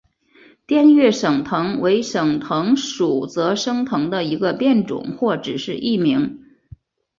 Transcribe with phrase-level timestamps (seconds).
[0.65, 6.41] 滇越省藤为省藤属泽生藤的一个变种或只是异名。